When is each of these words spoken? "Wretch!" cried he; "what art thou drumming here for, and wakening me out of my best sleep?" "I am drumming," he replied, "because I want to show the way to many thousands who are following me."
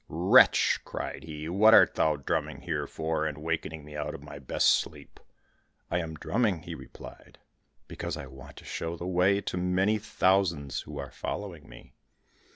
"Wretch!" 0.09 0.79
cried 0.83 1.25
he; 1.25 1.47
"what 1.47 1.75
art 1.75 1.93
thou 1.93 2.15
drumming 2.15 2.61
here 2.61 2.87
for, 2.87 3.27
and 3.27 3.37
wakening 3.37 3.85
me 3.85 3.95
out 3.95 4.15
of 4.15 4.23
my 4.23 4.39
best 4.39 4.71
sleep?" 4.71 5.19
"I 5.91 5.99
am 5.99 6.15
drumming," 6.15 6.63
he 6.63 6.73
replied, 6.73 7.37
"because 7.87 8.17
I 8.17 8.25
want 8.25 8.57
to 8.57 8.65
show 8.65 8.97
the 8.97 9.05
way 9.05 9.41
to 9.41 9.57
many 9.57 9.99
thousands 9.99 10.79
who 10.81 10.97
are 10.97 11.11
following 11.11 11.69
me." 11.69 11.93